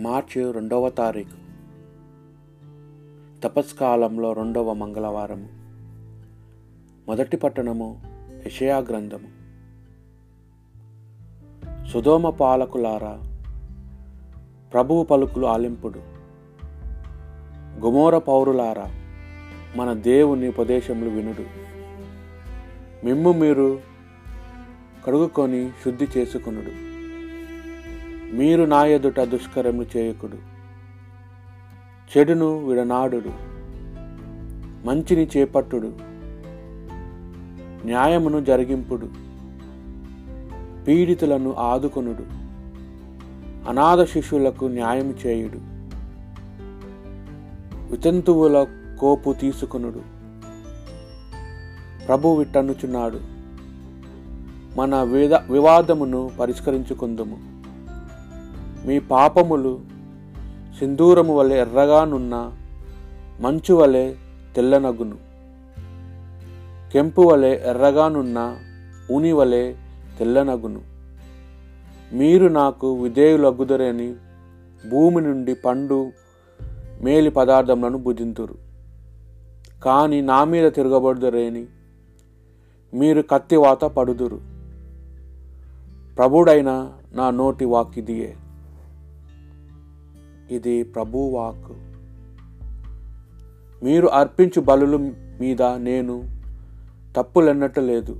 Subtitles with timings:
[0.00, 1.48] మార్చి రెండవ తారీఖు.
[3.40, 5.48] తపస్కాలంలో రెండవ మంగళవారము
[7.08, 8.00] మొదటి పట్టణము
[8.46, 9.38] యషయా గ్రంథము.
[11.86, 13.18] సుధోమ పాలకులారా
[14.72, 15.98] ప్రభువు పలుకులు ఆలింపుడు.
[17.80, 18.94] గుమోర పౌరులారా
[19.76, 21.44] మన దేవుని ఉపదేశములు వినుడు.
[23.06, 23.80] మిమ్ము మీరు
[25.06, 26.97] కడుగుకొని శుద్ధి చేసుకునుడు.
[28.32, 30.36] మీరు నా ఎదుట దుష్కరము చేయకుడు.
[32.18, 33.30] చెడును విడనాడుడు.
[34.86, 35.92] మంచిని చేపట్టుడు.
[37.86, 39.10] న్యాయమును జరిగింపుడు.
[40.86, 42.22] పీడితులను ఆదుకొనుడు.
[43.68, 45.58] అనాథ శిశువులకు న్యాయం చేయుడు.
[47.90, 48.66] వితంతువుల
[49.00, 50.02] కోపు తీసుకునుడు.
[52.06, 53.20] ప్రభు విట్టనుచున్నాడు.
[54.76, 57.47] మన విద వివాదమును పరిష్కరించుకుందుము.
[58.88, 59.80] మీ పాపములు
[60.78, 62.52] సింధూరము వలె ఎర్రగానున్న
[63.40, 64.14] మంచు వలె
[64.56, 65.16] తెల్లనగును.
[66.92, 68.56] కెంపు వలె ఎర్రగానున్న
[69.10, 69.74] ఉని వలె
[70.18, 70.80] తెల్లనగును.
[72.12, 74.14] మీరు నాకు విధేయులగుదరని
[74.90, 76.10] భూమి నుండి పండు
[77.02, 78.54] మేలి పదార్థములను భుజింతురు
[79.84, 81.66] కానీ నా మీద తిరగబడుదరేని
[82.94, 84.40] మీరు కత్తివాత పడుదురు.
[86.16, 88.36] ప్రభుడైన నా నోటి వాకిదియే.
[90.50, 91.72] ఇది ప్రభువాక్
[93.84, 94.96] మీరు అర్పించు బలుల
[95.40, 96.24] మీద నేను
[97.16, 98.16] తప్పులెన్నట్టు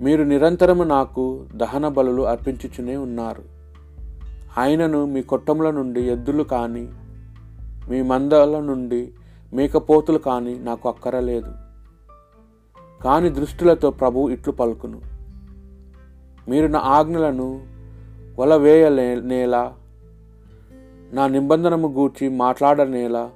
[0.00, 3.42] మీరు నిరంతరము నాకు దహన బలులు అర్పించుచునే ఉన్నారు.
[4.58, 6.88] ఆయనను మీ కొట్టముల నుండి ఎద్దులు కానీ
[7.88, 9.12] మీ మందల నుండి
[9.52, 11.52] మేకపోతులు కానీ నాకు అక్కరలేదు.
[13.04, 15.00] కాని దృష్టిలతో ప్రభు ఇట్లు పలుకును.
[16.48, 17.60] మీరు నా ఆజ్ఞలను
[18.38, 19.72] వలవేయనేలా
[21.12, 23.30] నా నిబంధనము గూర్చి మాట్లాడనేలా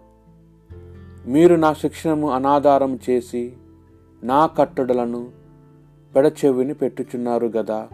[1.27, 3.53] మీరు నా శిక్షణము అనాధారం చేసి
[4.25, 5.31] నా కట్టడలను
[6.17, 7.89] పెడచెవిని పెట్టుచున్నారు గదా.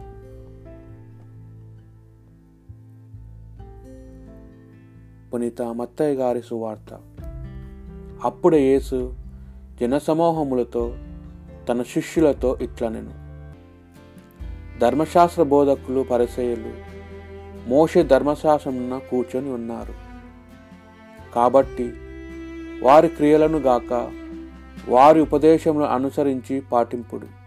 [5.34, 7.00] పునీత మత్తయ్య గారి సువార్త.
[8.24, 9.14] అప్పుడు యేసు
[9.80, 10.96] జనసమూహములతో
[11.68, 13.22] తన శిష్యులతో ఇట్లనెను.
[14.78, 16.91] ధర్మశాస్త్ర బోధకులు పరిసయులు
[17.68, 19.94] మోషే ధర్మశాసన కూర్చొని ఉన్నారు.
[21.34, 21.92] కాబట్టి
[22.82, 24.10] వారి క్రియలను గాక
[24.88, 27.42] వారి ఉపదేశమును అనుసరించి పాటింపుడు.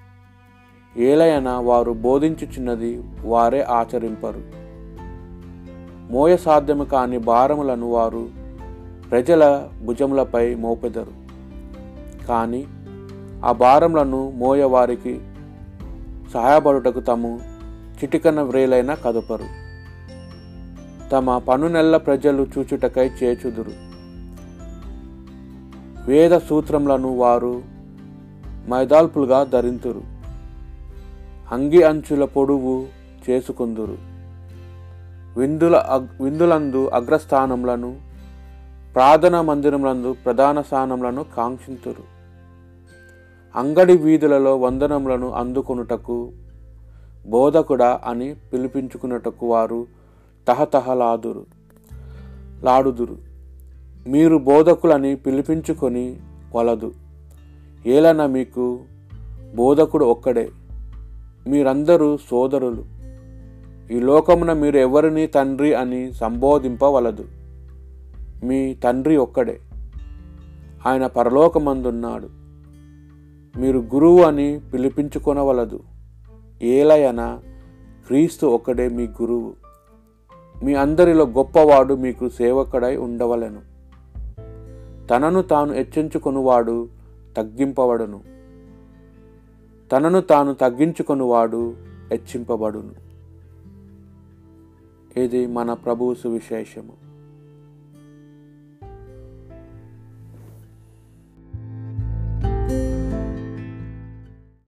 [0.99, 4.65] ఏలైనా వారు బోధించుచున్నది వారే ఆచరింపరు.
[6.13, 8.29] మోయ సాధ్యము కాని భారములను వారు
[9.11, 11.11] ప్రజల భుజములపై మోపెదరు.
[12.27, 12.65] కానీ
[13.45, 15.21] ఆ భారములను మోయ వారికి
[16.33, 17.39] సహాయపడుటకు తము
[18.03, 19.64] చిటికన వ్రేలైన కదపరు.
[21.11, 23.71] తమ పనునెల్ల ప్రజలు చూచుటకై చేచుదురు.
[26.07, 27.61] వేద సూత్రములను వారు
[28.69, 30.01] మైదాల్పులుగా ధరింతురు.
[31.51, 32.85] అంగి అంచుల పొడువు
[33.29, 33.97] చేసుకుందురు.
[35.39, 35.83] విందుల
[36.21, 37.95] విందులందు అగ్రస్థానములను
[38.93, 42.15] ప్రార్థనా మందిరములందు ప్రధాన స్థానములను కాంక్షింతురు.
[43.55, 46.31] అంగడి వీధులలో వందనములను అందుకొనుటకు
[47.27, 49.87] బోధకుడా అని పిలిపించుకున్నటకు వారు
[50.47, 51.45] తహతహలాదురు
[52.63, 53.17] లాడుదురు.
[54.07, 56.19] మీరు బోధకులని పిలిపించుకొని
[56.55, 56.93] వలదు.
[57.85, 58.79] ఏలన మీకు
[59.55, 60.49] బోధకుడు ఒక్కడే.
[61.47, 62.85] మీరందరూ సోదరులు.
[63.93, 67.25] ఈ లోకమున మీరు ఎవరిని తండ్రి అని సంబోధింపవలదు.
[68.43, 69.59] మీ తండ్రి ఒక్కడే.
[70.87, 72.29] ఆయన పరలోకమందున్నాడు.
[73.59, 75.79] మీరు గురువు అని పిలిపించుకొనవలదు.
[76.61, 77.39] ఏలయన
[78.07, 79.64] క్రీస్తు ఒక్కడే మీ గురువు.
[80.63, 83.61] మీ అందరిలో గొప్పవాడు మీకు సేవకుడై ఉండవలెను.
[85.07, 86.89] తనను తాను హెచ్చించుకొనువాడు
[87.37, 88.21] తగ్గింపబడును.
[89.91, 91.75] తనను తాను తగ్గించుకొనువాడు
[92.11, 93.05] హెచ్చింపబడును.
[95.19, 97.14] ఇది మన ప్రభువు సువిశేషము.